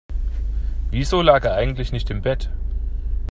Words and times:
Wieso 0.89 1.21
lag 1.21 1.45
er 1.45 1.53
eigentlich 1.53 1.91
nicht 1.91 2.09
im 2.09 2.23
Bett? 2.23 2.49